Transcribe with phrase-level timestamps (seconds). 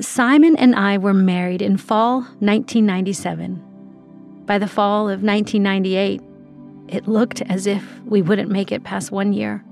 [0.00, 3.62] Simon and I were married in fall 1997.
[4.46, 6.22] By the fall of 1998,
[6.88, 9.62] it looked as if we wouldn't make it past one year.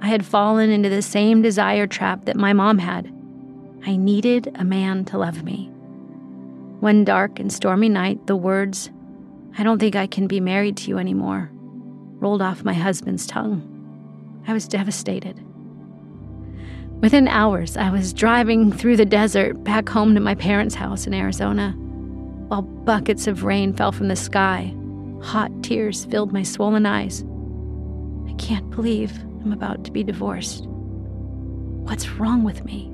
[0.00, 3.12] I had fallen into the same desire trap that my mom had.
[3.84, 5.66] I needed a man to love me.
[6.80, 8.90] One dark and stormy night, the words,
[9.58, 14.42] I don't think I can be married to you anymore, rolled off my husband's tongue.
[14.46, 15.38] I was devastated.
[17.00, 21.14] Within hours, I was driving through the desert back home to my parents' house in
[21.14, 21.72] Arizona.
[22.48, 24.74] While buckets of rain fell from the sky,
[25.22, 27.24] hot tears filled my swollen eyes.
[28.28, 30.64] I can't believe I'm about to be divorced.
[30.66, 32.90] What's wrong with me?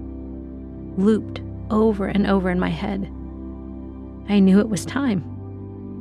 [1.02, 3.04] Looped over and over in my head.
[4.28, 5.24] I knew it was time.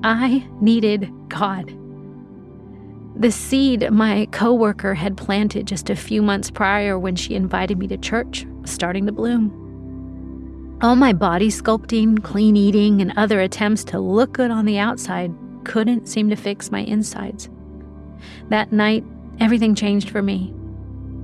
[0.03, 1.73] I needed God.
[3.15, 7.87] The seed my coworker had planted just a few months prior when she invited me
[7.87, 9.59] to church was starting to bloom.
[10.81, 15.31] All my body sculpting, clean eating, and other attempts to look good on the outside
[15.63, 17.49] couldn't seem to fix my insides.
[18.49, 19.05] That night,
[19.39, 20.53] everything changed for me.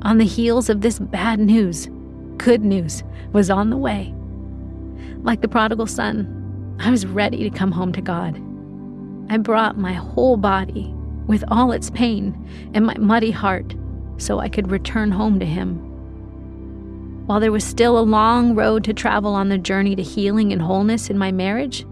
[0.03, 1.89] On the heels of this bad news,
[2.38, 4.14] good news was on the way.
[5.23, 8.42] Like the prodigal son, I was ready to come home to God.
[9.30, 10.94] I brought my whole body,
[11.30, 12.35] with all its pain,
[12.73, 13.75] and my muddy heart,
[14.17, 15.75] so I could return home to Him.
[17.27, 20.59] While there was still a long road to travel on the journey to healing and
[20.59, 21.86] wholeness in my marriage,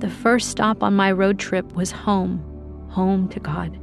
[0.00, 2.42] the first stop on my road trip was home,
[2.90, 3.78] home to God.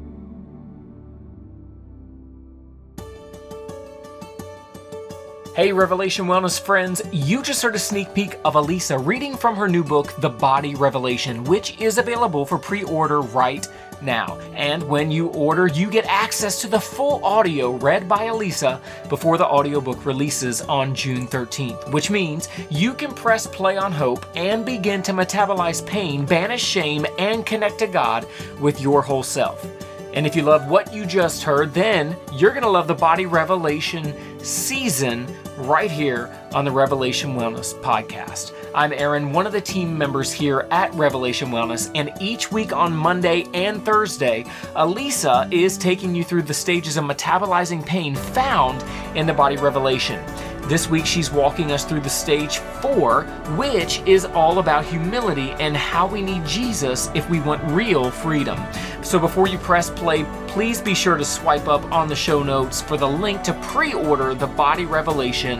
[5.55, 9.67] Hey, Revelation Wellness friends, you just heard a sneak peek of Alisa reading from her
[9.67, 13.67] new book, The Body Revelation, which is available for pre order right
[14.03, 14.37] now.
[14.53, 19.37] And when you order, you get access to the full audio read by Alisa before
[19.37, 24.65] the audiobook releases on June 13th, which means you can press play on hope and
[24.65, 28.25] begin to metabolize pain, banish shame, and connect to God
[28.59, 29.65] with your whole self.
[30.13, 33.25] And if you love what you just heard, then you're going to love the Body
[33.25, 34.13] Revelation
[34.43, 38.53] season right here on the Revelation Wellness podcast.
[38.75, 42.95] I'm Aaron, one of the team members here at Revelation Wellness, and each week on
[42.95, 44.43] Monday and Thursday,
[44.75, 48.83] Alisa is taking you through the stages of metabolizing pain found
[49.17, 50.23] in the Body Revelation.
[50.67, 53.23] This week, she's walking us through the stage four,
[53.57, 58.57] which is all about humility and how we need Jesus if we want real freedom.
[59.03, 62.81] So before you press play, please be sure to swipe up on the show notes
[62.81, 65.59] for the link to pre order the Body Revelation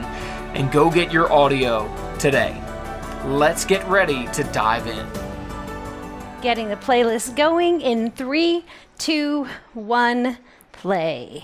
[0.56, 2.62] and go get your audio today.
[3.26, 5.06] Let's get ready to dive in.
[6.42, 8.64] Getting the playlist going in three,
[8.98, 10.38] two, one,
[10.72, 11.44] play.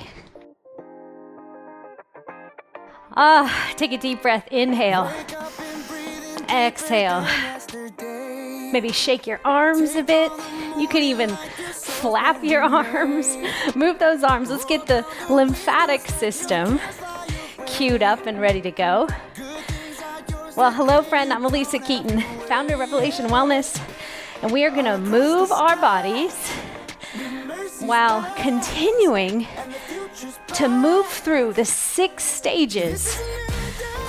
[3.22, 4.48] Ah, take a deep breath.
[4.50, 5.12] Inhale.
[6.50, 7.28] Exhale.
[8.72, 10.32] Maybe shake your arms a bit.
[10.78, 11.30] You could even
[11.74, 13.36] flap your arms.
[13.76, 14.50] Move those arms.
[14.50, 16.80] Let's get the lymphatic system
[17.66, 19.10] queued up and ready to go.
[20.56, 21.34] Well, hello, friend.
[21.34, 23.82] I'm Alisa Keeton, founder of Revelation Wellness,
[24.42, 26.38] and we are going to move our bodies
[27.82, 29.46] while continuing
[30.56, 33.18] to move through the six stages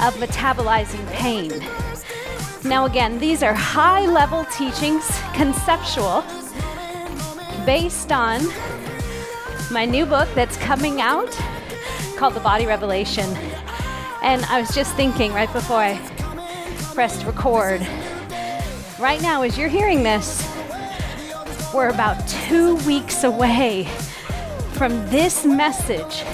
[0.00, 1.50] of metabolizing pain.
[2.64, 6.24] Now, again, these are high level teachings, conceptual,
[7.64, 8.42] based on
[9.70, 11.30] my new book that's coming out
[12.16, 13.28] called The Body Revelation.
[14.22, 15.96] And I was just thinking right before I
[16.94, 17.80] pressed record,
[18.98, 20.46] right now, as you're hearing this,
[21.72, 23.88] we're about two weeks away
[24.80, 26.24] from this message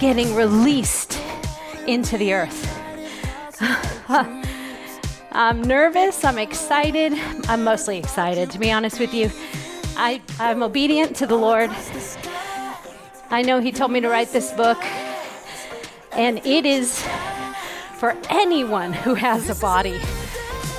[0.00, 1.20] getting released
[1.86, 3.60] into the earth.
[5.30, 7.12] I'm nervous, I'm excited,
[7.46, 9.30] I'm mostly excited, to be honest with you.
[9.94, 11.68] I, I'm obedient to the Lord.
[13.28, 14.82] I know He told me to write this book,
[16.12, 17.06] and it is
[17.96, 20.00] for anyone who has a body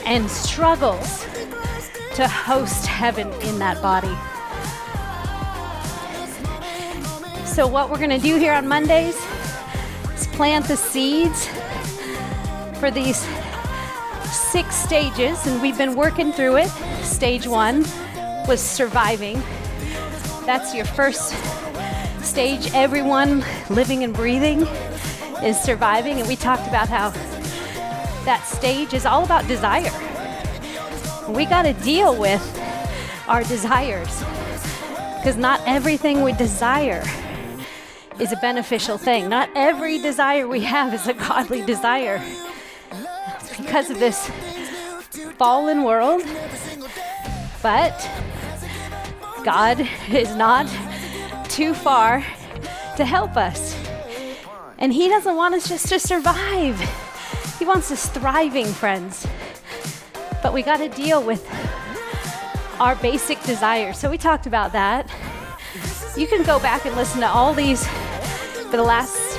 [0.03, 1.27] and struggles
[2.15, 4.17] to host heaven in that body.
[7.55, 9.15] So, what we're going to do here on Mondays
[10.13, 11.47] is plant the seeds
[12.81, 13.25] for these
[14.29, 16.67] six stages, and we've been working through it.
[17.01, 17.85] Stage one
[18.45, 19.41] was surviving.
[20.45, 21.33] That's your first
[22.21, 22.73] stage.
[22.73, 24.63] Everyone living and breathing
[25.41, 27.11] is surviving, and we talked about how
[28.25, 29.93] that stage is all about desire.
[31.29, 32.43] We got to deal with
[33.29, 34.25] our desires
[35.15, 37.01] because not everything we desire
[38.19, 39.29] is a beneficial thing.
[39.29, 42.21] Not every desire we have is a godly desire.
[43.57, 44.29] because of this
[45.37, 46.23] fallen world.
[47.61, 48.09] But
[49.43, 50.67] God is not
[51.49, 52.25] too far
[52.97, 53.75] to help us.
[54.77, 56.79] And He doesn't want us just to survive,
[57.59, 59.25] He wants us thriving, friends.
[60.41, 61.47] But we got to deal with
[62.79, 63.97] our basic desires.
[63.97, 65.09] So we talked about that.
[66.15, 67.85] You can go back and listen to all these
[68.75, 69.37] for the last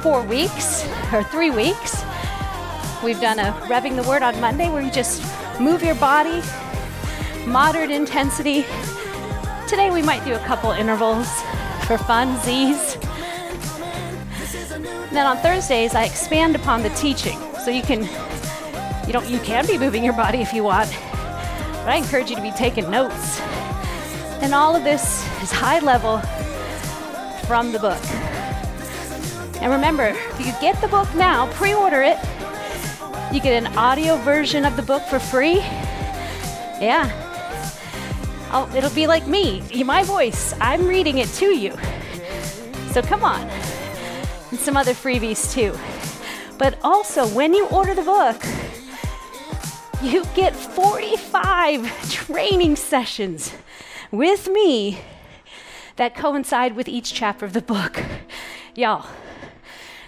[0.00, 2.04] four weeks or three weeks.
[3.02, 5.24] We've done a Revving the Word on Monday where you just
[5.60, 6.40] move your body,
[7.46, 8.64] moderate intensity.
[9.66, 11.26] Today we might do a couple intervals
[11.88, 12.96] for fun, Z's.
[15.10, 17.40] Then on Thursdays I expand upon the teaching.
[17.64, 18.02] So you can
[19.04, 20.90] you don't you can be moving your body if you want.
[20.90, 23.40] But I encourage you to be taking notes.
[24.42, 26.20] And all of this is high level
[27.48, 28.23] from the book.
[29.64, 32.18] And remember, if you get the book now, pre order it.
[33.32, 35.56] You get an audio version of the book for free.
[36.82, 37.10] Yeah.
[38.50, 40.52] I'll, it'll be like me, my voice.
[40.60, 41.74] I'm reading it to you.
[42.90, 43.48] So come on.
[44.50, 45.74] And some other freebies too.
[46.58, 48.44] But also, when you order the book,
[50.02, 53.54] you get 45 training sessions
[54.10, 54.98] with me
[55.96, 58.02] that coincide with each chapter of the book.
[58.74, 59.06] Y'all,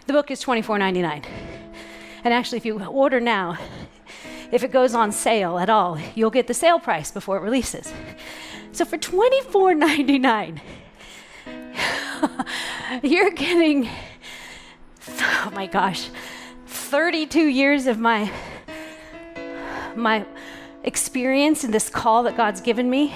[0.06, 1.25] the book is $24.99.
[2.25, 3.58] And actually, if you order now,
[4.53, 7.93] if it goes on sale at all, you'll get the sale price before it releases.
[8.73, 10.61] So for $24.99,
[13.03, 13.88] you're getting,
[15.20, 16.11] oh my gosh,
[16.67, 18.31] 32 years of my
[19.97, 20.26] my
[20.85, 23.14] experience and this call that God's given me,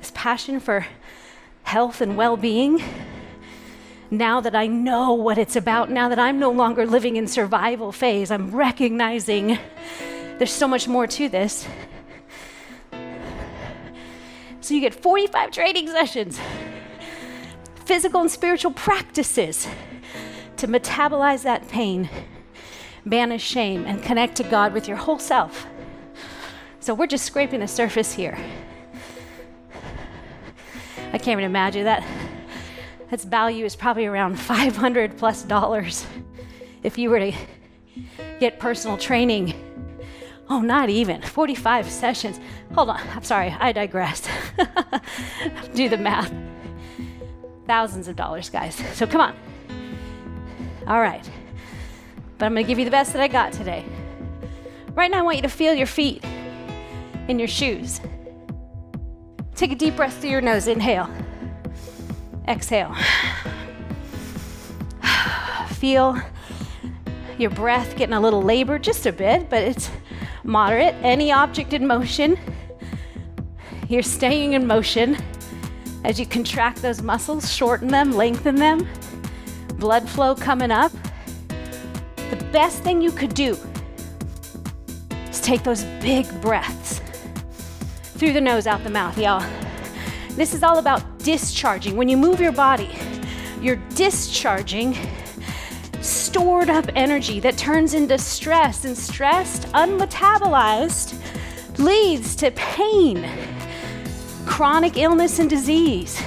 [0.00, 0.86] this passion for
[1.64, 2.82] health and well being,
[4.10, 7.92] now that I know what it's about, now that I'm no longer living in survival
[7.92, 9.58] phase, I'm recognizing
[10.38, 11.66] there's so much more to this.
[14.60, 16.40] So you get 45 training sessions,
[17.84, 19.68] physical and spiritual practices
[20.56, 22.08] to metabolize that pain,
[23.04, 25.66] banish shame, and connect to God with your whole self.
[26.80, 28.38] So we're just scraping the surface here.
[31.12, 32.04] I can't even imagine that.
[33.10, 36.06] Its value is probably around 500 plus dollars
[36.82, 37.32] if you were to
[38.40, 39.54] get personal training.
[40.48, 42.38] Oh, not even 45 sessions.
[42.74, 44.22] Hold on, I'm sorry, I digress.
[45.74, 46.32] Do the math.
[47.66, 48.76] Thousands of dollars, guys.
[48.94, 49.36] So come on.
[50.86, 51.28] All right.
[52.38, 53.84] But I'm going to give you the best that I got today.
[54.94, 56.22] Right now, I want you to feel your feet
[57.28, 58.00] in your shoes.
[59.56, 60.68] Take a deep breath through your nose.
[60.68, 61.10] Inhale.
[62.48, 62.94] Exhale.
[65.68, 66.20] Feel
[67.38, 69.90] your breath getting a little labored, just a bit, but it's
[70.44, 70.94] moderate.
[71.02, 72.38] Any object in motion,
[73.88, 75.16] you're staying in motion
[76.04, 78.88] as you contract those muscles, shorten them, lengthen them,
[79.74, 80.92] blood flow coming up.
[82.30, 83.56] The best thing you could do
[85.28, 87.00] is take those big breaths
[88.14, 89.44] through the nose, out the mouth, y'all.
[90.36, 91.96] This is all about discharging.
[91.96, 92.90] When you move your body,
[93.60, 94.94] you're discharging
[96.02, 101.18] stored up energy that turns into stress, and stressed, unmetabolized,
[101.78, 103.28] leads to pain,
[104.44, 106.20] chronic illness, and disease.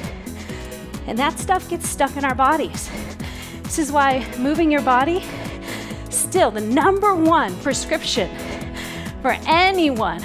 [1.07, 2.89] And that stuff gets stuck in our bodies.
[3.63, 5.23] This is why moving your body,
[6.09, 8.29] still the number one prescription
[9.21, 10.23] for anyone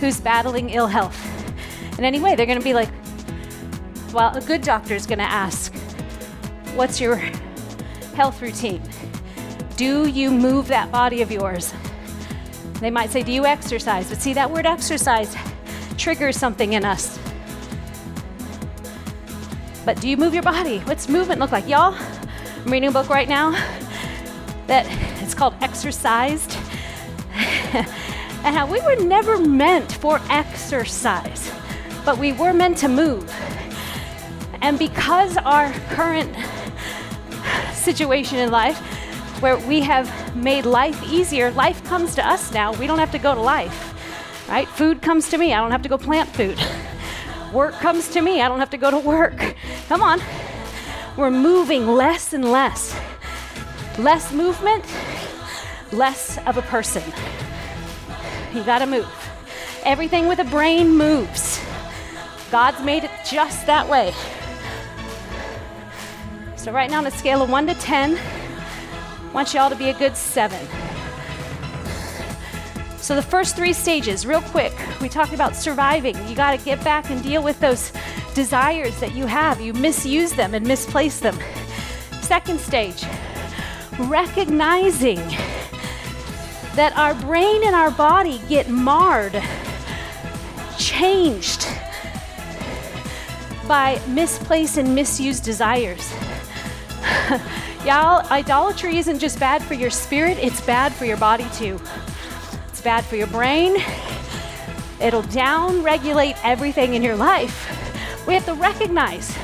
[0.00, 1.33] who's battling ill health.
[1.96, 2.88] And anyway, they're going to be like,
[4.12, 5.74] well, a good doctor is going to ask,
[6.74, 7.16] What's your
[8.16, 8.82] health routine?
[9.76, 11.72] Do you move that body of yours?
[12.80, 14.08] They might say, Do you exercise?
[14.08, 15.36] But see, that word exercise
[15.96, 17.18] triggers something in us.
[19.84, 20.78] But do you move your body?
[20.80, 21.68] What's movement look like?
[21.68, 23.52] Y'all, I'm reading a book right now
[24.66, 24.86] that
[25.22, 26.56] it's called Exercised.
[27.34, 31.52] and how we were never meant for exercise,
[32.04, 33.30] but we were meant to move.
[34.62, 36.34] And because our current
[37.72, 38.78] situation in life,
[39.40, 42.72] where we have made life easier, life comes to us now.
[42.72, 43.94] We don't have to go to life,
[44.48, 44.66] right?
[44.68, 45.52] Food comes to me.
[45.52, 46.58] I don't have to go plant food.
[47.52, 48.40] Work comes to me.
[48.40, 49.54] I don't have to go to work.
[49.88, 50.20] Come on.
[51.16, 52.98] We're moving less and less.
[53.98, 54.84] Less movement,
[55.92, 57.02] less of a person.
[58.52, 59.06] You gotta move.
[59.84, 61.63] Everything with a brain moves.
[62.50, 64.14] God's made it just that way.
[66.56, 68.18] So, right now, on a scale of 1 to 10,
[69.34, 70.66] want you all to be a good seven.
[72.96, 76.16] So, the first three stages, real quick, we talked about surviving.
[76.26, 77.92] You got to get back and deal with those
[78.34, 79.60] desires that you have.
[79.60, 81.38] You misuse them and misplace them.
[82.22, 83.04] Second stage,
[83.98, 85.18] recognizing
[86.76, 89.42] that our brain and our body get marred,
[90.78, 91.68] changed
[93.66, 96.12] by misplaced and misused desires.
[97.84, 101.78] Y'all, idolatry isn't just bad for your spirit, it's bad for your body too
[102.68, 103.76] It's bad for your brain.
[105.00, 107.68] It'll down regulate everything in your life.
[108.26, 109.36] We have to recognize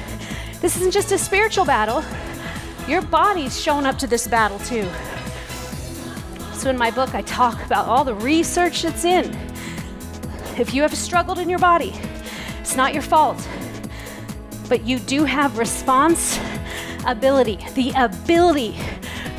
[0.61, 2.05] this isn't just a spiritual battle,
[2.89, 4.89] your body's showing up to this battle too.
[6.55, 9.35] So, in my book, I talk about all the research that's in.
[10.59, 11.99] If you have struggled in your body,
[12.61, 13.39] it's not your fault,
[14.71, 16.41] but you do have response
[17.07, 18.75] ability, the ability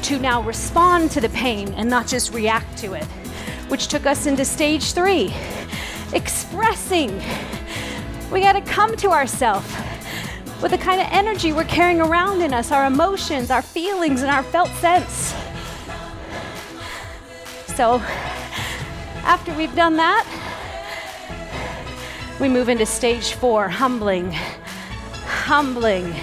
[0.03, 3.07] to now respond to the pain and not just react to it
[3.71, 5.33] which took us into stage three
[6.11, 7.09] expressing.
[8.29, 9.65] We got to come to ourselves
[10.61, 14.29] with the kind of energy we're carrying around in us, our emotions, our feelings, and
[14.29, 15.33] our felt sense.
[17.77, 17.99] So,
[19.23, 20.27] after we've done that,
[22.41, 24.35] we move into stage four humbling.
[25.31, 26.13] Humbling.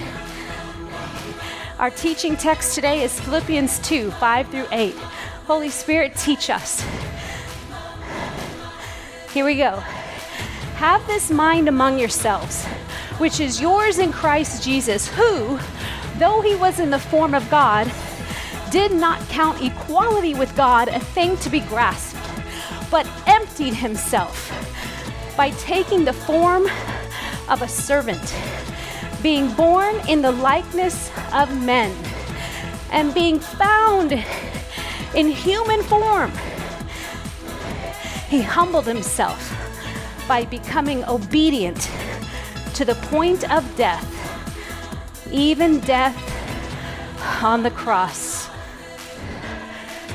[1.77, 4.95] Our teaching text today is Philippians 2 5 through 8.
[5.45, 6.83] Holy Spirit, teach us.
[9.33, 9.71] Here we go.
[10.75, 12.65] Have this mind among yourselves,
[13.17, 15.59] which is yours in Christ Jesus, who,
[16.17, 17.91] though he was in the form of God,
[18.71, 22.19] did not count equality with God a thing to be grasped,
[22.89, 24.49] but emptied himself
[25.35, 26.67] by taking the form
[27.49, 28.35] of a servant,
[29.21, 31.95] being born in the likeness of men,
[32.91, 34.11] and being found
[35.15, 36.31] in human form
[38.29, 39.55] he humbled himself
[40.27, 41.89] by becoming obedient
[42.75, 44.05] to the point of death,
[45.31, 46.15] even death
[47.43, 48.47] on the cross.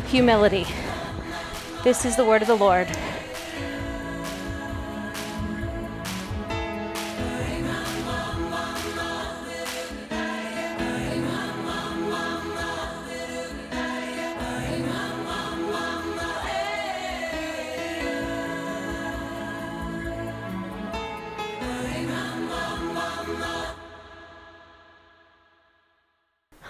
[0.06, 0.66] Humility.
[1.82, 2.86] This is the word of the Lord.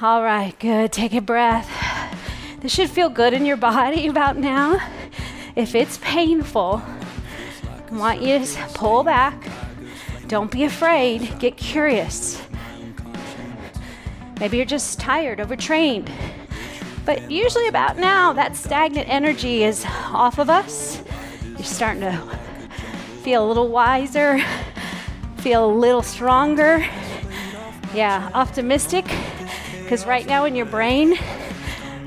[0.05, 0.93] All right, good.
[0.93, 1.67] Take a breath.
[2.61, 4.79] This should feel good in your body about now.
[5.57, 6.83] If it's painful,
[7.91, 9.49] I want you to pull back.
[10.27, 11.39] Don't be afraid.
[11.39, 12.43] Get curious.
[14.39, 16.13] Maybe you're just tired, overtrained.
[17.07, 21.03] But usually, about now, that stagnant energy is off of us.
[21.47, 22.21] You're starting to
[23.23, 24.39] feel a little wiser,
[25.39, 26.87] feel a little stronger.
[27.95, 29.07] Yeah, optimistic.
[29.85, 31.19] Because right now in your brain,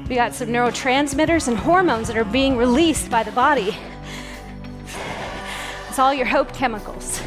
[0.10, 3.78] we got some neurotransmitters and hormones that are being released by the body.
[5.88, 7.22] It's all your hope chemicals.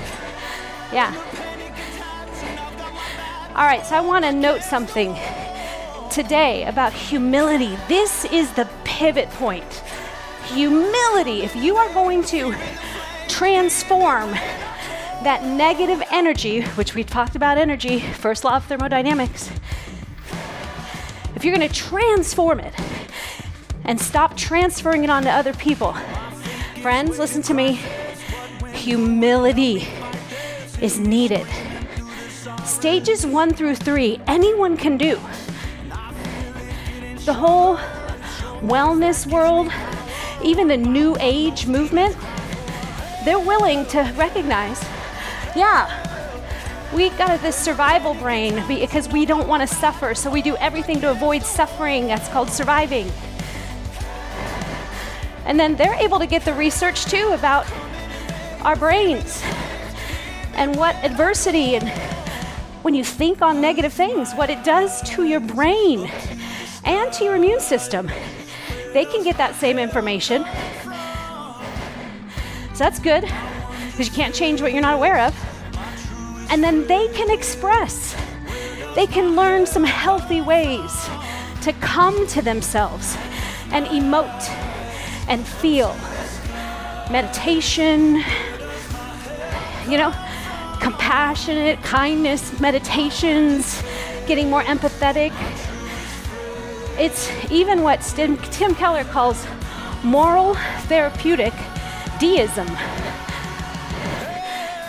[0.92, 1.14] Yeah.
[3.54, 5.16] All right, so I want to note something
[6.10, 7.76] today about humility.
[7.86, 9.82] This is the pivot point.
[10.46, 12.54] Humility, if you are going to
[13.28, 14.32] transform
[15.22, 19.50] that negative energy, which we talked about energy, first law of thermodynamics,
[21.40, 22.74] if you're going to transform it
[23.84, 25.94] and stop transferring it onto other people,
[26.82, 27.80] friends, listen to me.
[28.74, 29.88] Humility
[30.82, 31.46] is needed.
[32.66, 35.14] Stages one through three, anyone can do.
[37.24, 37.76] The whole
[38.60, 39.72] wellness world,
[40.44, 42.14] even the new age movement,
[43.24, 44.84] they're willing to recognize
[45.56, 46.09] yeah,
[46.92, 51.00] we got this survival brain because we don't want to suffer, so we do everything
[51.00, 52.08] to avoid suffering.
[52.08, 53.10] That's called surviving.
[55.44, 57.70] And then they're able to get the research too about
[58.62, 59.40] our brains
[60.54, 61.88] and what adversity and
[62.82, 66.10] when you think on negative things, what it does to your brain
[66.84, 68.10] and to your immune system.
[68.92, 70.44] They can get that same information.
[72.74, 75.49] So that's good because you can't change what you're not aware of
[76.50, 78.14] and then they can express.
[78.94, 81.08] They can learn some healthy ways
[81.62, 83.16] to come to themselves
[83.70, 84.48] and emote
[85.28, 85.94] and feel.
[87.10, 88.22] Meditation,
[89.88, 90.12] you know,
[90.80, 93.82] compassionate, kindness, meditations,
[94.26, 95.32] getting more empathetic.
[96.98, 98.36] It's even what Tim,
[98.74, 99.46] Keller calls
[100.02, 100.54] moral
[100.88, 101.54] therapeutic
[102.18, 102.66] deism.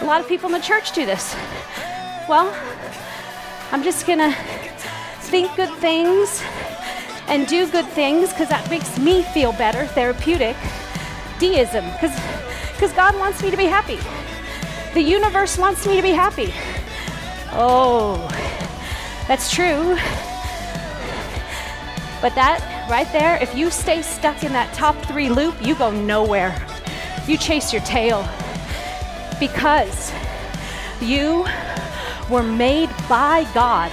[0.01, 1.35] A lot of people in the church do this.
[2.27, 2.53] Well,
[3.71, 4.33] I'm just gonna
[5.29, 6.41] think good things
[7.27, 10.57] and do good things because that makes me feel better, therapeutic.
[11.39, 13.99] Deism, because God wants me to be happy.
[14.93, 16.53] The universe wants me to be happy.
[17.53, 18.27] Oh,
[19.27, 19.97] that's true.
[22.21, 25.91] But that right there, if you stay stuck in that top three loop, you go
[25.91, 26.55] nowhere.
[27.27, 28.27] You chase your tail
[29.41, 30.13] because
[31.01, 31.43] you
[32.29, 33.91] were made by God,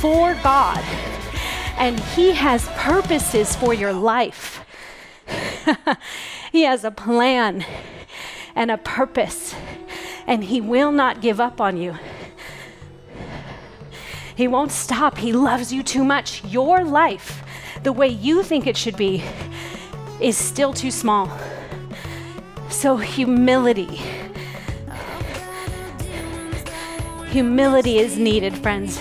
[0.00, 0.82] for God,
[1.76, 4.64] and He has purposes for your life.
[6.52, 7.66] he has a plan
[8.54, 9.54] and a purpose,
[10.26, 11.94] and He will not give up on you.
[14.34, 15.18] He won't stop.
[15.18, 16.42] He loves you too much.
[16.46, 17.44] Your life,
[17.82, 19.22] the way you think it should be,
[20.18, 21.30] is still too small.
[22.70, 24.00] So, humility.
[27.32, 29.00] Humility is needed, friends.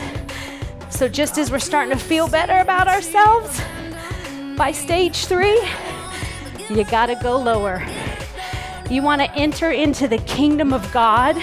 [0.89, 3.59] So, just as we're starting to feel better about ourselves,
[4.55, 5.61] by stage three,
[6.69, 7.85] you gotta go lower.
[8.89, 11.35] You wanna enter into the kingdom of God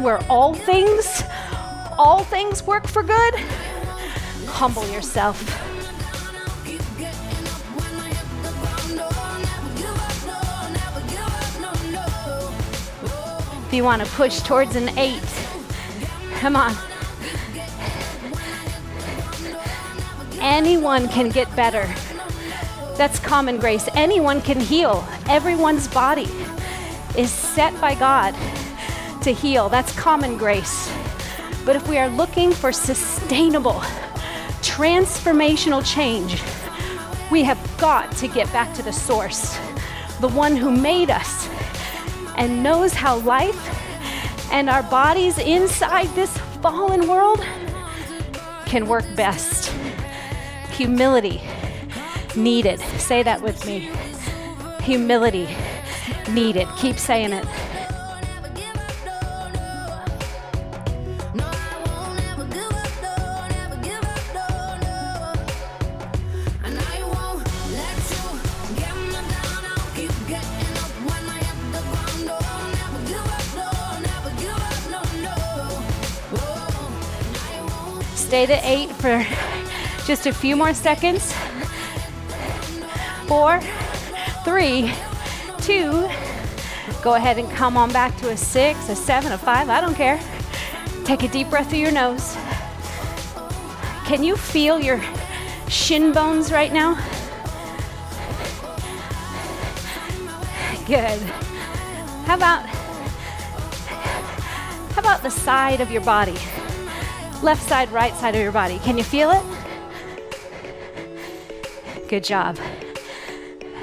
[0.00, 1.22] where all things,
[1.96, 3.34] all things work for good?
[4.46, 5.40] Humble yourself.
[13.68, 15.39] If you want to push towards an eight,
[16.40, 16.74] come on.
[20.40, 21.86] Anyone can get better.
[22.96, 23.90] That's common grace.
[23.94, 25.06] Anyone can heal.
[25.28, 26.30] Everyone's body
[27.14, 28.34] is set by God
[29.22, 29.68] to heal.
[29.68, 30.90] That's common grace.
[31.66, 33.82] But if we are looking for sustainable,
[34.62, 36.42] transformational change,
[37.30, 39.58] we have got to get back to the source,
[40.20, 41.48] the one who made us
[42.38, 43.69] and knows how life
[44.50, 47.40] and our bodies inside this fallen world
[48.66, 49.72] can work best.
[50.72, 51.40] Humility
[52.36, 52.80] needed.
[52.98, 53.90] Say that with me.
[54.82, 55.48] Humility
[56.30, 56.68] needed.
[56.78, 57.46] Keep saying it.
[78.30, 79.26] Stay to eight for
[80.06, 81.32] just a few more seconds.
[83.26, 83.60] Four,
[84.44, 84.94] three,
[85.58, 86.08] two.
[87.02, 89.96] Go ahead and come on back to a six, a seven, a five, I don't
[89.96, 90.20] care.
[91.04, 92.36] Take a deep breath through your nose.
[94.04, 95.02] Can you feel your
[95.66, 96.94] shin bones right now?
[100.86, 101.20] Good.
[102.26, 102.64] How about
[104.94, 106.36] how about the side of your body?
[107.42, 108.78] Left side, right side of your body.
[108.80, 109.42] Can you feel it?
[112.06, 112.58] Good job.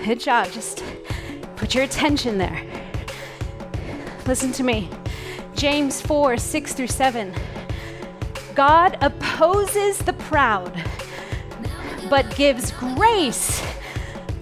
[0.06, 0.52] Good job.
[0.52, 0.84] Just
[1.56, 2.62] put your attention there.
[4.28, 4.92] Listen to me.
[5.56, 7.34] James 4 6 through 7.
[8.54, 10.72] God opposes the proud,
[12.12, 13.66] but gives grace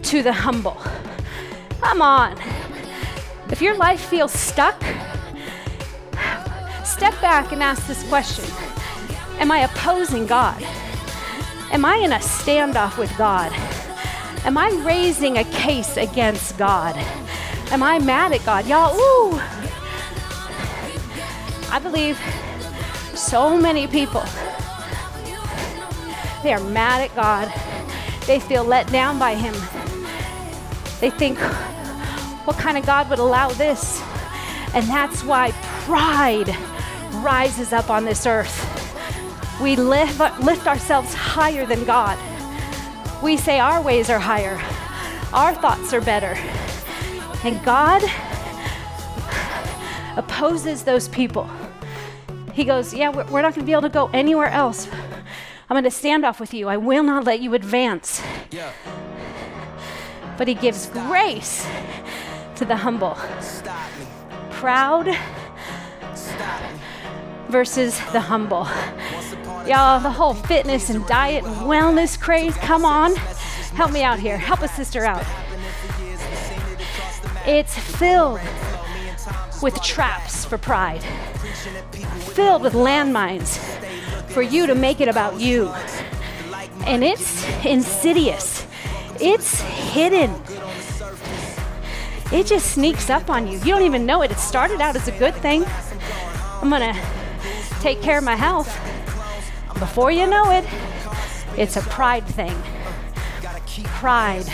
[0.04, 0.78] to the humble.
[1.80, 2.38] Come on.
[3.50, 4.84] If your life feels stuck,
[6.84, 8.44] step back and ask this question
[9.40, 10.62] Am I opposing God?
[11.72, 13.52] Am I in a standoff with God?
[14.46, 16.96] Am I raising a case against God?
[17.72, 18.66] Am I mad at God?
[18.68, 19.40] Y'all, ooh.
[21.70, 22.18] I believe
[23.14, 24.24] so many people,
[26.44, 27.52] they are mad at God.
[28.28, 29.54] They feel let down by Him.
[31.02, 31.38] They think,
[32.46, 34.02] what kind of God would allow this?
[34.74, 35.52] And that's why
[35.86, 36.56] pride
[37.24, 38.85] rises up on this earth.
[39.62, 42.18] We lift, lift ourselves higher than God.
[43.24, 44.62] We say our ways are higher,
[45.34, 46.36] our thoughts are better.
[47.44, 48.04] And God
[50.18, 51.50] opposes those people.
[52.54, 54.88] He goes, Yeah, we're not going to be able to go anywhere else.
[55.70, 56.68] I'm going to stand off with you.
[56.68, 58.22] I will not let you advance.
[58.52, 58.72] Yeah.
[60.38, 61.68] But He gives grace
[62.56, 63.18] to the humble.
[64.52, 65.08] Proud
[67.50, 68.68] versus the humble.
[69.68, 73.16] Y'all, the whole fitness and diet and wellness craze, come on.
[73.76, 74.38] Help me out here.
[74.38, 75.26] Help a sister out.
[77.48, 78.40] It's filled
[79.64, 81.02] with traps for pride,
[82.34, 83.58] filled with landmines
[84.30, 85.68] for you to make it about you.
[86.86, 88.68] And it's insidious,
[89.20, 90.32] it's hidden.
[92.32, 93.58] It just sneaks up on you.
[93.60, 94.32] You don't even know it.
[94.32, 95.66] It started out as a good thing.
[96.62, 97.00] I'm gonna
[97.80, 98.70] take care of my health.
[99.80, 100.66] Before you know it,
[101.58, 102.56] it's a pride thing.
[103.86, 104.46] Pride.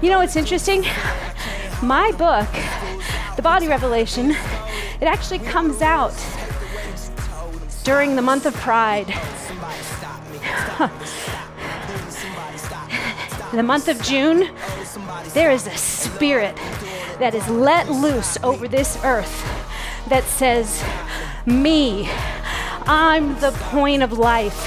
[0.00, 0.84] You know what's interesting?
[1.82, 2.48] My book,
[3.34, 4.30] The Body Revelation,
[5.00, 6.14] it actually comes out
[7.82, 9.08] during the month of Pride.
[13.50, 14.50] In the month of June,
[15.34, 16.54] there is a spirit
[17.18, 19.42] that is let loose over this earth
[20.08, 20.84] that says,
[21.46, 22.08] Me,
[22.86, 24.66] I'm the point of life.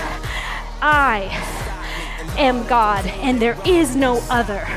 [0.82, 1.30] I
[2.38, 4.68] am God, and there is no other.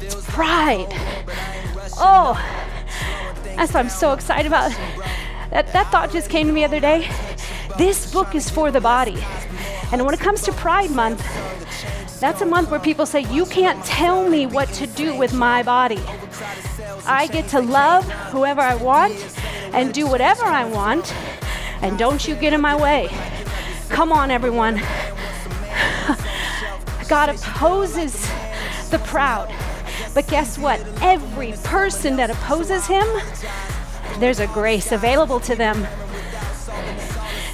[0.00, 0.88] It's pride.
[1.98, 2.34] Oh,
[3.56, 4.70] that's what I'm so excited about.
[5.50, 7.08] That, that thought just came to me the other day.
[7.78, 9.18] This book is for the body.
[9.92, 11.24] And when it comes to Pride Month,
[12.20, 15.62] that's a month where people say, You can't tell me what to do with my
[15.62, 16.00] body.
[17.06, 19.14] I get to love whoever I want
[19.72, 21.14] and do whatever I want,
[21.84, 23.08] and don't you get in my way.
[23.90, 24.80] Come on, everyone.
[27.08, 28.14] God opposes
[28.88, 29.54] the proud.
[30.14, 30.80] But guess what?
[31.02, 33.06] Every person that opposes him,
[34.18, 35.86] there's a grace available to them.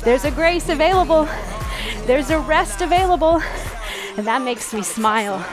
[0.04, 1.28] There's a grace available.
[2.06, 3.42] There's a rest available.
[4.16, 5.44] And that makes me smile.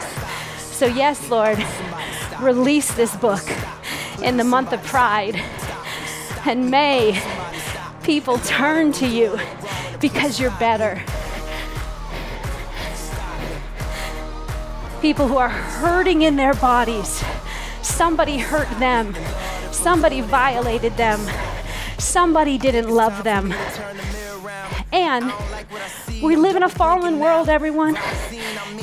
[0.60, 1.58] So, yes, Lord,
[2.40, 3.44] release this book
[4.22, 5.42] in the month of Pride.
[6.46, 7.20] And may
[8.08, 9.38] people turn to you
[10.00, 11.04] because you're better.
[15.02, 17.22] People who are hurting in their bodies.
[17.82, 19.14] Somebody hurt them.
[19.74, 21.20] Somebody violated them.
[21.98, 23.54] Somebody didn't love them.
[24.94, 25.34] And
[26.24, 27.98] we live in a fallen world, everyone.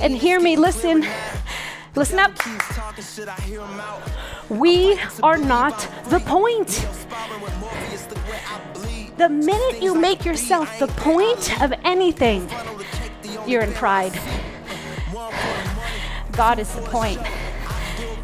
[0.03, 1.03] And hear me, listen.
[1.95, 2.33] Listen up.
[4.51, 6.87] We are not the point.
[9.17, 12.49] The minute you make yourself the point of anything,
[13.47, 14.19] you're in pride.
[16.33, 17.21] God is the point.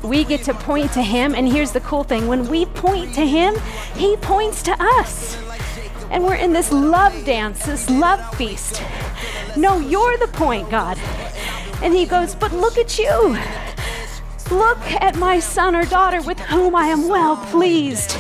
[0.03, 3.25] We get to point to Him, and here's the cool thing when we point to
[3.25, 3.55] Him,
[3.95, 5.37] He points to us.
[6.11, 8.83] And we're in this love dance, this love feast.
[9.57, 10.99] No, you're the point, God.
[11.83, 13.39] And He goes, But look at you.
[14.51, 18.17] Look at my son or daughter with whom I am well pleased.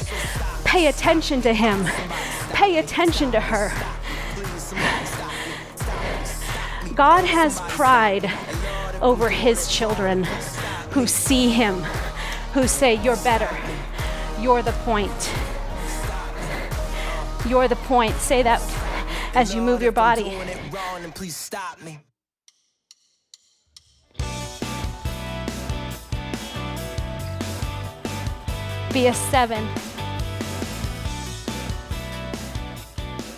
[0.64, 1.84] Pay attention to him.
[2.60, 3.70] Pay attention to her.
[6.94, 8.30] God has pride
[9.00, 10.24] over his children
[10.90, 11.76] who see him,
[12.52, 13.48] who say, You're better.
[14.38, 15.32] You're the point.
[17.48, 18.14] You're the point.
[18.16, 18.60] Say that
[19.34, 20.36] as you move your body.
[28.92, 29.89] Be a seven.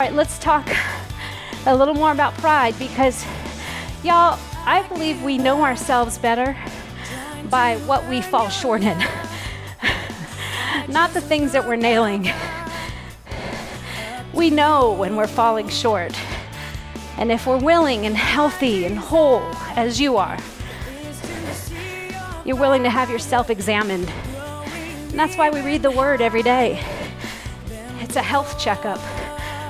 [0.03, 0.69] Right, let's talk
[1.67, 3.25] a little more about pride because,
[4.03, 4.37] y'all,
[4.67, 6.57] I believe we know ourselves better
[7.49, 8.99] by what we fall short in,
[10.89, 12.29] not the things that we're nailing.
[14.35, 16.19] We know when we're falling short.
[17.17, 19.45] And if we're willing and healthy and whole
[19.77, 20.37] as you are,
[22.45, 24.11] you're willing to have yourself examined.
[24.11, 26.85] And that's why we read the Word every day.
[28.01, 28.99] It's a health checkup.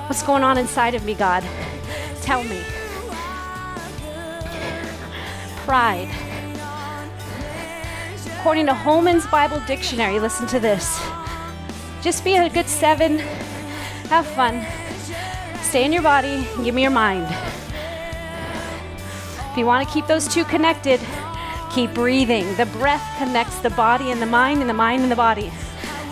[0.07, 1.43] What's going on inside of me, God?
[2.21, 2.61] Tell me.
[5.65, 6.09] Pride.
[8.37, 11.01] According to Holman's Bible Dictionary, listen to this.
[12.01, 13.19] Just be a good seven,
[14.09, 14.65] have fun,
[15.63, 17.25] stay in your body, give me your mind.
[19.51, 20.99] If you want to keep those two connected,
[21.71, 22.53] keep breathing.
[22.57, 25.49] The breath connects the body and the mind, and the mind and the body.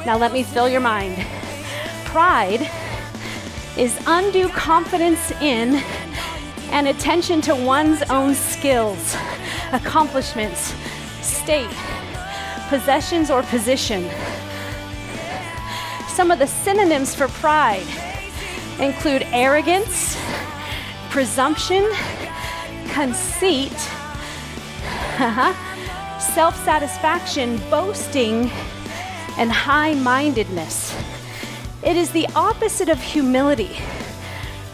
[0.06, 1.26] Now let me fill your mind.
[2.06, 2.72] Pride
[3.78, 5.82] is undue confidence in
[6.72, 9.16] and attention to one's own skills,
[9.72, 10.74] accomplishments,
[11.22, 11.70] state,
[12.70, 14.10] possessions, or position.
[16.08, 17.88] Some of the synonyms for pride
[18.80, 20.18] include arrogance,
[21.10, 21.90] presumption,
[22.90, 23.74] conceit,
[25.20, 25.54] uh-huh,
[26.20, 28.50] self satisfaction, boasting,
[29.38, 30.96] and high mindedness.
[31.84, 33.76] It is the opposite of humility,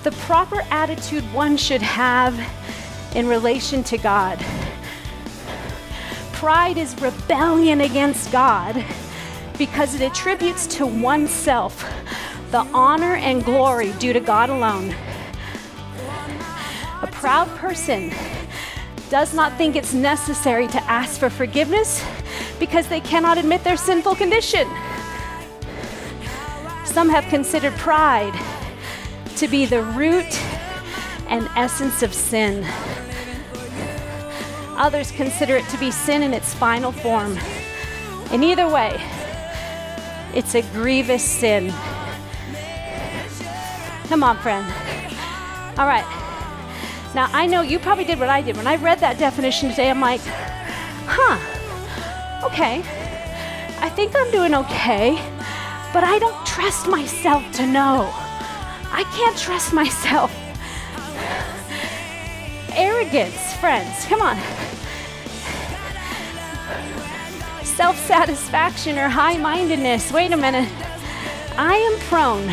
[0.04, 2.38] the proper attitude one should have
[3.16, 4.38] in relation to God.
[6.34, 8.84] Pride is rebellion against God
[9.58, 11.90] because it attributes to oneself
[12.52, 14.94] the honor and glory due to God alone.
[17.02, 18.12] A proud person
[19.10, 22.06] does not think it's necessary to ask for forgiveness
[22.60, 24.68] because they cannot admit their sinful condition.
[26.98, 28.34] Some have considered pride
[29.36, 30.42] to be the root
[31.28, 32.66] and essence of sin.
[34.78, 37.38] Others consider it to be sin in its final form.
[38.32, 39.00] In either way,
[40.34, 41.72] it's a grievous sin.
[44.08, 44.66] Come on, friend.
[45.78, 46.08] All right.
[47.14, 48.58] Now, I know you probably did what I did.
[48.58, 50.22] When I read that definition today, I'm like,
[51.06, 51.38] huh,
[52.48, 52.80] okay.
[53.82, 55.12] I think I'm doing okay,
[55.94, 58.10] but I don't trust myself to know.
[58.92, 60.36] I can't trust myself.
[62.76, 64.38] Arrogance, friends, come on.
[67.64, 70.12] Self satisfaction or high mindedness.
[70.12, 70.68] Wait a minute.
[71.60, 72.52] I am prone,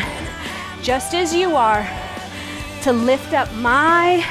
[0.83, 1.89] just as you are,
[2.83, 4.23] to lift up my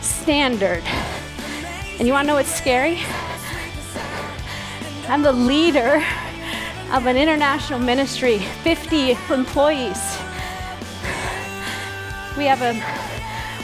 [0.00, 0.82] standard.
[2.00, 2.98] And you want to know what's scary?
[5.06, 6.02] I'm the leader
[6.90, 9.98] of an international ministry, 50 employees.
[12.36, 12.82] We have an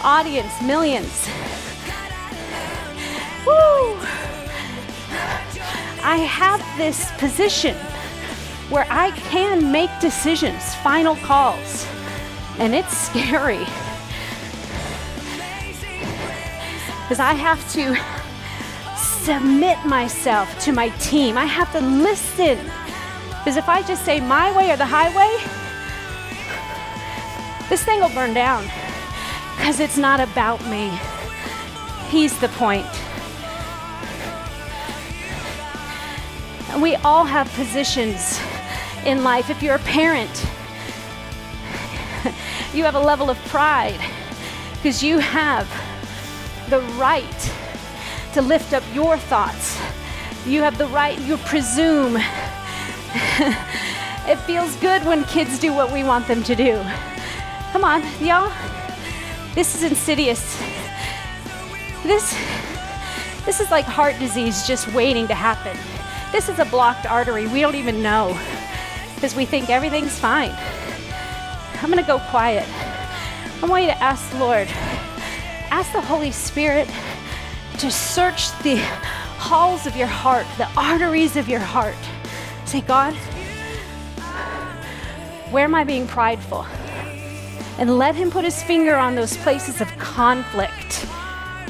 [0.02, 1.26] audience, millions.
[3.46, 3.96] Woo!
[6.02, 7.74] I have this position
[8.68, 11.86] where I can make decisions, final calls,
[12.58, 13.64] and it's scary.
[17.02, 17.96] Because I have to
[19.24, 21.38] submit myself to my team.
[21.38, 22.58] I have to listen.
[23.44, 25.36] Because if I just say my way or the highway,
[27.68, 28.64] this thing will burn down.
[29.56, 30.98] Because it's not about me.
[32.08, 32.86] He's the point.
[36.70, 38.40] And we all have positions
[39.04, 39.50] in life.
[39.50, 40.30] If you're a parent,
[42.72, 44.00] you have a level of pride
[44.72, 45.68] because you have
[46.70, 47.52] the right
[48.32, 49.78] to lift up your thoughts.
[50.46, 52.16] You have the right, you presume.
[54.28, 56.82] it feels good when kids do what we want them to do.
[57.72, 58.52] Come on, y'all.
[59.54, 60.58] This is insidious.
[62.02, 62.36] This
[63.44, 65.76] this is like heart disease just waiting to happen.
[66.32, 67.46] This is a blocked artery.
[67.46, 68.38] We don't even know
[69.14, 70.52] because we think everything's fine.
[71.82, 72.66] I'm going to go quiet.
[73.62, 74.68] I want you to ask the Lord,
[75.70, 76.88] ask the Holy Spirit
[77.78, 78.76] to search the
[79.36, 81.94] halls of your heart, the arteries of your heart.
[82.66, 83.14] Say, God,
[85.50, 86.66] where am I being prideful?
[87.78, 91.06] And let Him put His finger on those places of conflict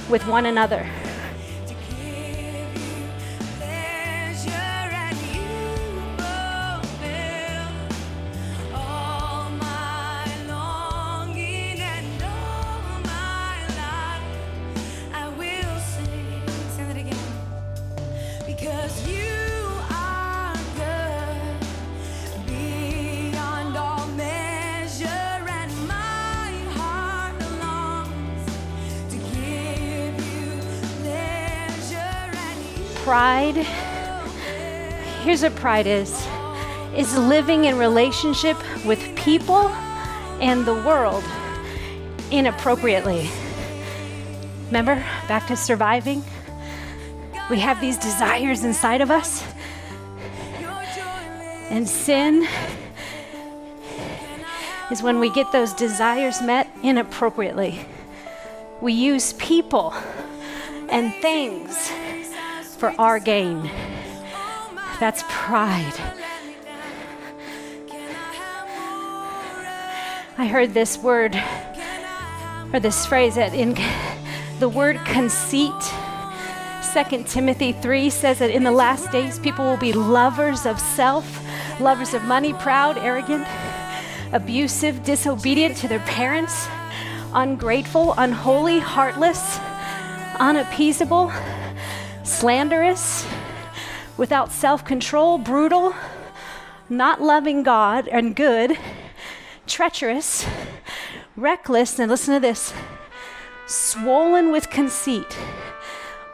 [0.09, 0.89] with one another.
[33.05, 33.55] Pride,
[35.23, 36.27] here's what pride is
[36.97, 39.69] is living in relationship with people
[40.41, 41.23] and the world
[42.31, 43.29] inappropriately.
[44.69, 44.95] Remember,
[45.29, 46.25] back to surviving?
[47.51, 49.45] We have these desires inside of us.
[51.69, 52.47] And sin
[54.91, 57.85] is when we get those desires met inappropriately.
[58.81, 59.93] We use people
[60.89, 61.93] and things
[62.85, 63.71] for our gain.
[65.01, 65.95] That's pride.
[70.37, 71.35] I heard this word
[72.75, 73.75] or this phrase that in
[74.59, 75.73] the word conceit
[76.93, 81.43] 2 Timothy 3 says that in the last days people will be lovers of self,
[81.81, 83.47] lovers of money, proud, arrogant,
[84.35, 86.67] abusive, disobedient to their parents,
[87.33, 89.59] ungrateful, unholy, heartless,
[90.39, 91.33] unappeasable,
[92.25, 93.27] slanderous,
[94.17, 95.95] without self control, brutal,
[96.89, 98.77] not loving God and good,
[99.67, 100.47] treacherous,
[101.37, 102.73] reckless, and listen to this
[103.67, 105.39] swollen with conceit.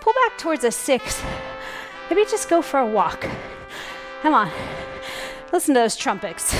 [0.00, 1.22] Pull back towards a six.
[2.08, 3.26] Maybe just go for a walk.
[4.22, 4.50] Come on.
[5.52, 6.58] Listen to those trumpets.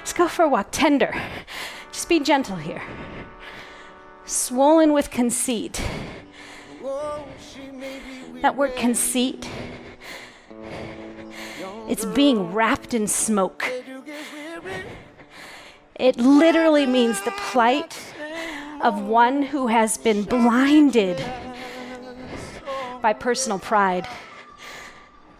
[0.00, 0.68] Just go for a walk.
[0.70, 1.14] Tender.
[1.92, 2.82] Just be gentle here.
[4.24, 5.82] Swollen with conceit.
[8.42, 9.48] That word conceit,
[11.88, 13.68] it's being wrapped in smoke.
[15.96, 17.98] It literally means the plight
[18.80, 21.20] of one who has been blinded
[23.02, 24.06] by personal pride,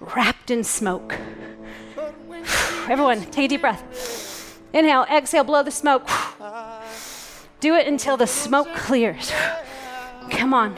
[0.00, 1.14] wrapped in smoke.
[2.88, 4.58] Everyone, take a deep breath.
[4.72, 6.08] Inhale, exhale, blow the smoke.
[7.60, 9.32] Do it until the smoke clears.
[10.30, 10.76] Come on.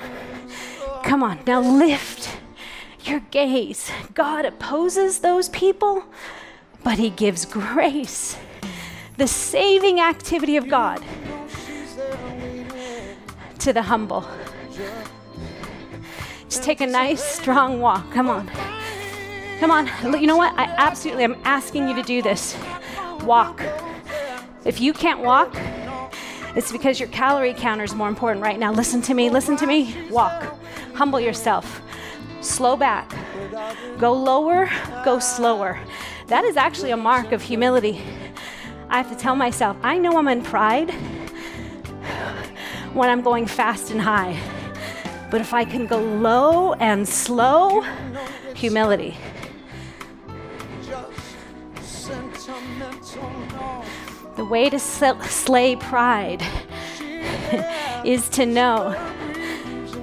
[1.11, 1.41] Come on.
[1.45, 2.39] Now lift
[3.03, 3.91] your gaze.
[4.15, 6.05] God opposes those people,
[6.85, 8.37] but He gives grace.
[9.17, 11.03] The saving activity of God
[13.59, 14.25] to the humble.
[16.49, 18.09] Just take a nice, strong walk.
[18.13, 18.49] Come on.
[19.59, 19.89] Come on.
[20.15, 20.57] You know what?
[20.57, 22.57] I absolutely am asking you to do this.
[23.25, 23.61] Walk.
[24.65, 25.57] If you can't walk,
[26.55, 28.71] it's because your calorie counter is more important right now.
[28.71, 29.29] Listen to me.
[29.29, 30.09] Listen to me.
[30.09, 30.59] Walk.
[31.01, 31.81] Humble yourself.
[32.43, 33.11] Slow back.
[33.99, 34.69] Go lower,
[35.03, 35.81] go slower.
[36.27, 38.03] That is actually a mark of humility.
[38.91, 40.91] I have to tell myself, I know I'm in pride
[42.93, 44.39] when I'm going fast and high.
[45.31, 47.83] But if I can go low and slow,
[48.55, 49.17] humility.
[54.37, 56.43] The way to slay pride
[58.05, 58.95] is to know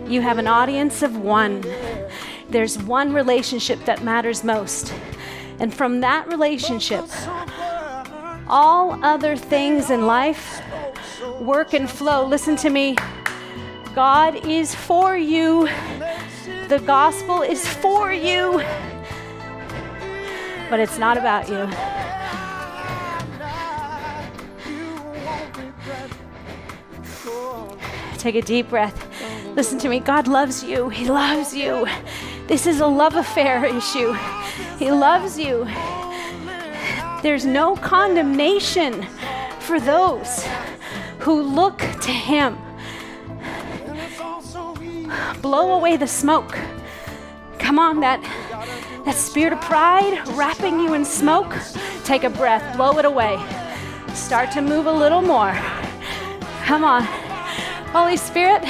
[0.08, 1.64] you have an audience of one.
[2.50, 4.94] There's one relationship that matters most.
[5.60, 7.06] And from that relationship,
[8.48, 10.62] all other things in life
[11.42, 12.26] work and flow.
[12.26, 12.96] Listen to me.
[13.94, 15.68] God is for you.
[16.68, 18.62] The gospel is for you.
[20.70, 21.70] But it's not about you.
[28.18, 29.08] Take a deep breath.
[29.58, 30.00] Listen to me.
[30.00, 30.90] God loves you.
[30.90, 31.88] He loves you.
[32.46, 34.14] This is a love affair issue.
[34.78, 35.68] He loves you.
[37.24, 39.02] There's no condemnation
[39.62, 40.46] for those
[41.18, 42.56] who look to Him.
[45.42, 46.56] Blow away the smoke.
[47.58, 48.22] Come on, that,
[49.06, 51.52] that spirit of pride wrapping you in smoke.
[52.04, 53.44] Take a breath, blow it away.
[54.14, 55.54] Start to move a little more.
[56.64, 57.02] Come on.
[57.92, 58.64] Holy Spirit,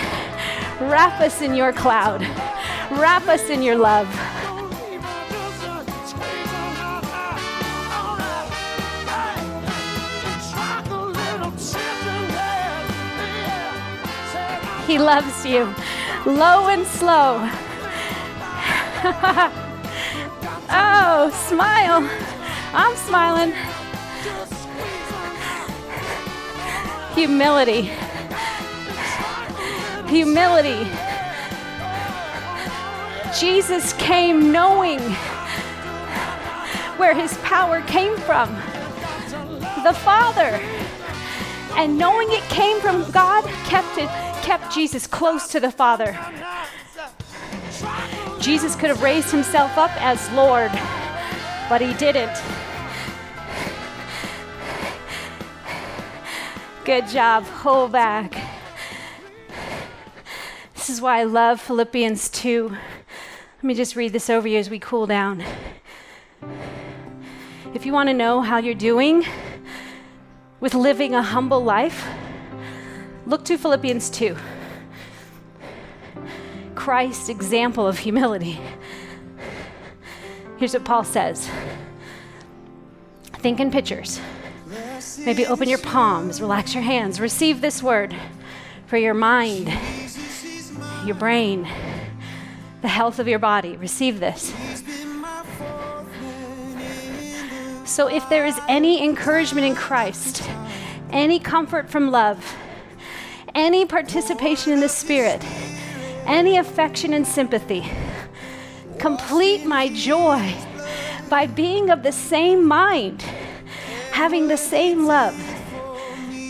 [0.80, 2.22] wrap us in your cloud,
[2.92, 4.08] wrap us in your love.
[14.86, 15.74] He loves you,
[16.26, 17.40] low and slow.
[20.70, 22.10] oh, smile.
[22.74, 23.54] I'm smiling.
[27.16, 27.90] Humility
[30.08, 30.89] humility.
[33.38, 35.00] Jesus came knowing
[36.98, 38.50] where his power came from
[39.84, 40.60] the Father.
[41.76, 44.10] And knowing it came from God kept it
[44.41, 46.17] kept Jesus close to the Father.
[48.39, 50.72] Jesus could have raised himself up as Lord,
[51.70, 52.41] but he didn't.
[56.86, 57.43] Good job.
[57.43, 58.46] Hold back.
[60.88, 62.69] This is why I love Philippians 2.
[62.69, 65.43] Let me just read this over you as we cool down.
[67.73, 69.26] If you want to know how you're doing
[70.62, 72.08] with living a humble life,
[73.26, 74.38] look to Philippians 2.
[76.76, 78.58] Christ's example of humility.
[80.56, 81.50] Here's what Paul says
[83.34, 84.21] Think in pictures.
[85.19, 88.15] Maybe open your palms, relax your hands, receive this word
[88.86, 89.67] for your mind
[91.08, 91.67] your brain,
[92.82, 93.78] the health of your body.
[93.78, 94.54] Receive this.
[97.86, 100.48] So, if there is any encouragement in Christ,
[101.10, 102.56] any comfort from love,
[103.56, 105.41] any participation in the Spirit,
[106.26, 107.89] any affection and sympathy,
[109.00, 110.54] complete my joy
[111.30, 113.22] by being of the same mind,
[114.12, 115.36] having the same love,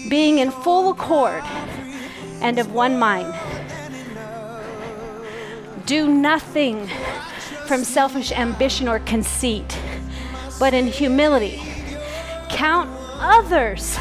[0.10, 1.44] being in full accord
[2.42, 3.34] and of one mind.
[5.88, 6.90] Do nothing
[7.66, 9.80] from selfish ambition or conceit,
[10.60, 11.62] but in humility.
[12.50, 13.98] Count others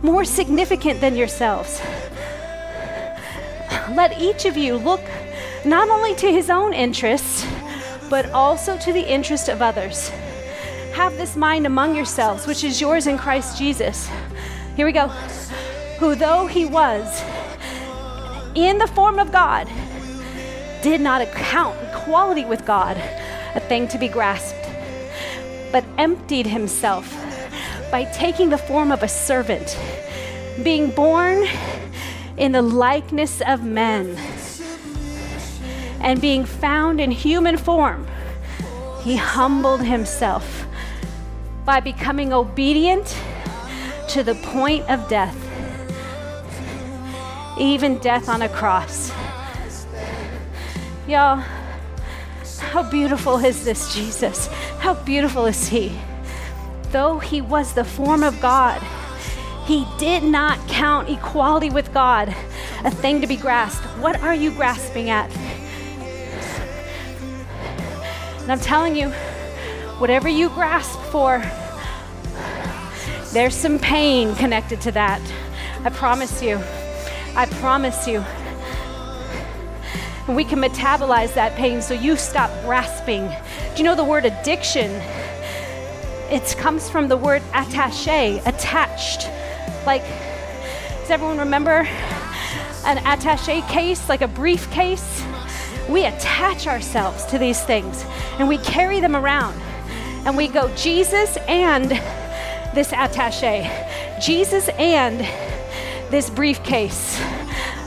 [0.00, 1.80] more significant than yourselves.
[3.96, 5.00] Let each of you look
[5.64, 7.44] not only to his own interests,
[8.08, 10.10] but also to the interest of others.
[10.92, 14.08] Have this mind among yourselves, which is yours in Christ Jesus.
[14.76, 15.08] Here we go.
[15.98, 17.24] Who, though he was
[18.54, 19.68] in the form of God,
[20.88, 22.96] did not account equality with God
[23.54, 24.66] a thing to be grasped,
[25.70, 27.12] but emptied himself
[27.90, 29.78] by taking the form of a servant,
[30.62, 31.46] being born
[32.38, 34.16] in the likeness of men.
[36.00, 38.06] And being found in human form,
[39.02, 40.66] he humbled himself
[41.66, 43.14] by becoming obedient
[44.08, 45.36] to the point of death,
[47.58, 49.12] even death on a cross.
[51.08, 51.42] Y'all,
[52.58, 54.48] how beautiful is this Jesus?
[54.78, 55.98] How beautiful is he?
[56.90, 58.82] Though he was the form of God,
[59.64, 62.28] he did not count equality with God
[62.84, 63.86] a thing to be grasped.
[64.00, 65.34] What are you grasping at?
[68.42, 69.08] And I'm telling you,
[70.00, 71.42] whatever you grasp for,
[73.32, 75.22] there's some pain connected to that.
[75.84, 76.60] I promise you.
[77.34, 78.22] I promise you.
[80.28, 83.26] And we can metabolize that pain so you stop grasping.
[83.28, 84.90] Do you know the word addiction?
[86.30, 89.26] It comes from the word attache, attached.
[89.86, 90.04] Like,
[91.00, 91.88] does everyone remember
[92.84, 95.24] an attache case, like a briefcase?
[95.88, 98.04] We attach ourselves to these things
[98.38, 99.58] and we carry them around.
[100.26, 101.90] And we go, Jesus and
[102.74, 103.66] this attache,
[104.20, 105.20] Jesus and
[106.10, 107.18] this briefcase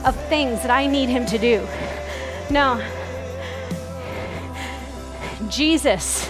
[0.04, 1.64] of things that I need him to do.
[2.52, 2.86] No.
[5.48, 6.28] Jesus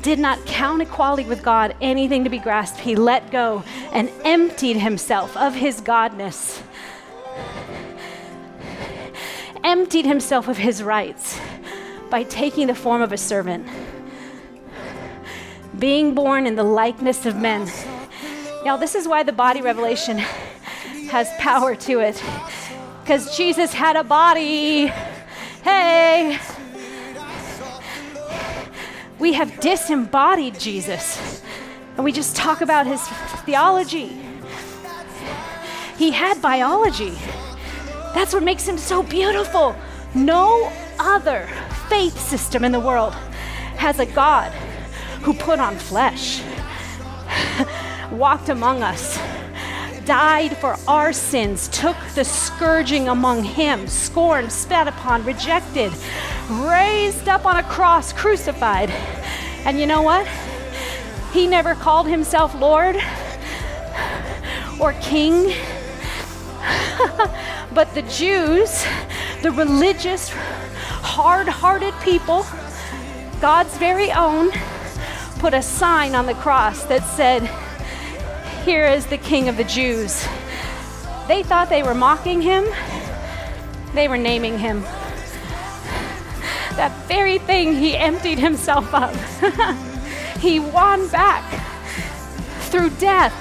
[0.00, 2.80] did not count equality with God anything to be grasped.
[2.80, 6.62] He let go and emptied himself of his godness,
[9.62, 11.38] emptied himself of his rights
[12.08, 13.68] by taking the form of a servant,
[15.78, 17.70] being born in the likeness of men.
[18.64, 20.16] Now, this is why the body revelation
[21.10, 22.22] has power to it,
[23.02, 24.90] because Jesus had a body.
[25.62, 26.38] Hey!
[29.18, 31.42] We have disembodied Jesus,
[31.96, 33.00] and we just talk about his
[33.44, 34.18] theology.
[35.96, 37.16] He had biology.
[38.14, 39.76] That's what makes him so beautiful.
[40.14, 41.48] No other
[41.88, 43.14] faith system in the world
[43.76, 44.52] has a God
[45.22, 46.42] who put on flesh,
[48.10, 49.16] walked among us,
[50.04, 55.92] died for our sins, took the scourging among him, scorned, spat upon, rejected,
[56.48, 58.90] raised up on a cross, crucified.
[59.64, 60.26] And you know what?
[61.32, 62.96] He never called himself Lord
[64.80, 65.54] or King.
[67.72, 68.84] but the Jews,
[69.42, 72.44] the religious, hard hearted people,
[73.40, 74.50] God's very own,
[75.38, 77.50] put a sign on the cross that said,
[78.64, 80.24] Here is the King of the Jews.
[81.26, 82.64] They thought they were mocking him,
[83.92, 84.82] they were naming him.
[86.76, 89.12] That very thing he emptied himself of.
[90.40, 91.42] he won back
[92.70, 93.34] through death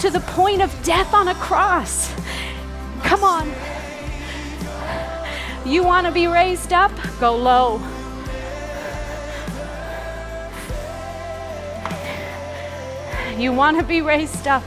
[0.00, 2.12] to the point of death on a cross.
[3.04, 3.50] Come on.
[5.64, 6.92] You want to be raised up?
[7.18, 7.80] Go low.
[13.38, 14.62] You want to be raised up?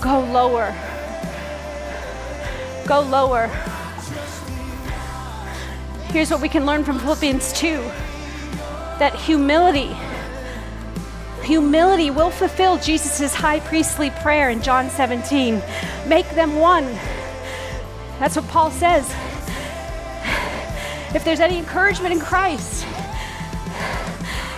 [0.00, 0.72] Go lower.
[2.86, 3.48] Go lower.
[6.10, 7.78] Here's what we can learn from Philippians 2
[9.00, 9.96] that humility,
[11.42, 15.60] humility will fulfill Jesus' high priestly prayer in John 17.
[16.06, 16.84] Make them one.
[18.20, 19.08] That's what Paul says.
[21.16, 22.86] If there's any encouragement in Christ,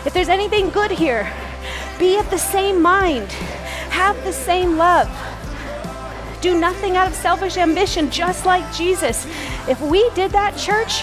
[0.04, 1.32] if there's anything good here,
[2.04, 3.32] be of the same mind,
[3.88, 5.08] have the same love.
[6.42, 9.26] Do nothing out of selfish ambition, just like Jesus.
[9.66, 11.02] If we did that, church,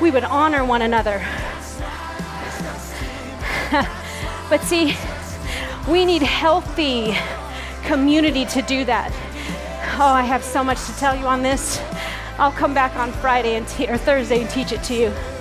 [0.00, 1.24] we would honor one another.
[4.50, 4.96] but see,
[5.88, 7.16] we need healthy
[7.84, 9.12] community to do that.
[9.94, 11.80] Oh, I have so much to tell you on this.
[12.36, 15.35] I'll come back on Friday and te- or Thursday and teach it to you.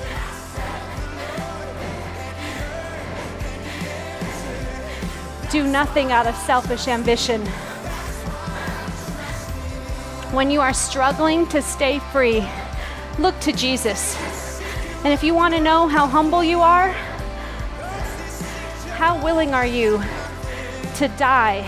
[5.55, 7.39] Do nothing out of selfish ambition.
[10.35, 12.45] When you are struggling to stay free,
[13.19, 14.17] look to Jesus.
[15.05, 16.89] And if you want to know how humble you are,
[18.99, 20.03] how willing are you
[20.95, 21.61] to die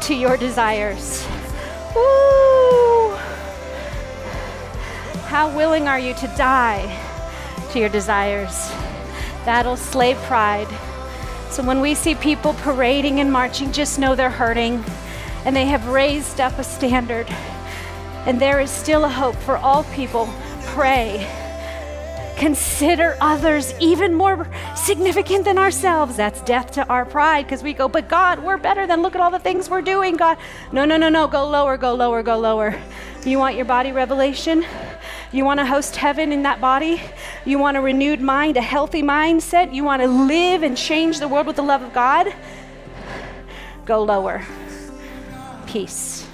[0.00, 1.26] to your desires?
[1.94, 3.16] Woo!
[5.26, 6.86] How willing are you to die
[7.72, 8.70] to your desires?
[9.44, 10.68] That'll slay pride.
[11.56, 14.84] So when we see people parading and marching, just know they're hurting
[15.46, 17.26] and they have raised up a standard.
[18.26, 20.28] And there is still a hope for all people.
[20.64, 21.26] Pray.
[22.36, 26.14] Consider others even more significant than ourselves.
[26.14, 29.22] That's death to our pride because we go, but God, we're better than look at
[29.22, 30.36] all the things we're doing, God.
[30.72, 31.26] No, no, no, no.
[31.26, 32.78] Go lower, go lower, go lower.
[33.24, 34.62] You want your body revelation?
[35.32, 37.02] You want to host heaven in that body?
[37.44, 39.74] You want a renewed mind, a healthy mindset?
[39.74, 42.32] You want to live and change the world with the love of God?
[43.84, 44.44] Go lower.
[45.66, 46.25] Peace.